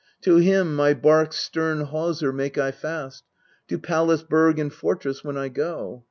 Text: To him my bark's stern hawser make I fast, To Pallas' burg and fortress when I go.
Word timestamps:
To 0.21 0.37
him 0.37 0.75
my 0.75 0.95
bark's 0.95 1.37
stern 1.37 1.81
hawser 1.81 2.33
make 2.33 2.57
I 2.57 2.71
fast, 2.71 3.23
To 3.67 3.77
Pallas' 3.77 4.23
burg 4.23 4.57
and 4.57 4.73
fortress 4.73 5.23
when 5.23 5.37
I 5.37 5.47
go. 5.47 5.99